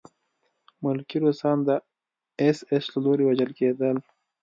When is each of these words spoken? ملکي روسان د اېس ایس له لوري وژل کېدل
ملکي 0.83 1.17
روسان 1.25 1.57
د 1.67 1.69
اېس 2.41 2.59
ایس 2.71 2.85
له 2.93 2.99
لوري 3.05 3.23
وژل 3.25 3.51
کېدل 3.59 3.97